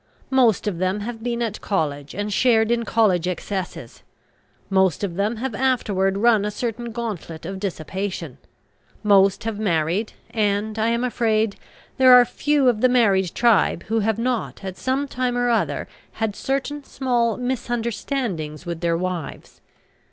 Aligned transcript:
Most 0.31 0.65
of 0.65 0.79
them 0.79 1.01
have 1.01 1.21
been 1.23 1.43
at 1.43 1.61
college, 1.61 2.15
and 2.15 2.33
shared 2.33 2.71
in 2.71 2.85
college 2.85 3.27
excesses; 3.27 4.01
most 4.67 5.03
of 5.03 5.13
them 5.13 5.35
have 5.35 5.53
afterward 5.53 6.17
run 6.17 6.43
a 6.43 6.49
certain 6.49 6.91
gauntlet 6.91 7.45
of 7.45 7.59
dissipation; 7.59 8.39
most 9.03 9.43
have 9.43 9.59
married, 9.59 10.13
and, 10.31 10.79
I 10.79 10.87
am 10.87 11.03
afraid, 11.03 11.55
there 11.99 12.13
are 12.13 12.25
few 12.25 12.67
of 12.67 12.81
the 12.81 12.89
married 12.89 13.35
tribe 13.35 13.83
who 13.89 13.99
have 13.99 14.17
not 14.17 14.63
at 14.63 14.75
some 14.75 15.07
time 15.07 15.37
or 15.37 15.51
other 15.51 15.87
had 16.13 16.35
certain 16.35 16.83
small 16.83 17.37
misunderstandings 17.37 18.65
with 18.65 18.81
their 18.81 18.97
wives. 18.97 19.61